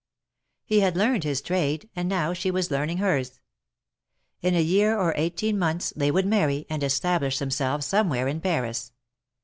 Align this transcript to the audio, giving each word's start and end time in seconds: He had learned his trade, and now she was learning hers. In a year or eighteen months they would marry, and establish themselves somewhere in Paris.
He 0.65 0.79
had 0.79 0.97
learned 0.97 1.23
his 1.25 1.43
trade, 1.43 1.87
and 1.95 2.09
now 2.09 2.33
she 2.33 2.49
was 2.49 2.71
learning 2.71 2.97
hers. 2.97 3.39
In 4.41 4.55
a 4.55 4.59
year 4.61 4.97
or 4.97 5.13
eighteen 5.15 5.59
months 5.59 5.93
they 5.95 6.09
would 6.09 6.25
marry, 6.25 6.65
and 6.71 6.81
establish 6.81 7.37
themselves 7.37 7.85
somewhere 7.85 8.27
in 8.27 8.41
Paris. 8.41 8.93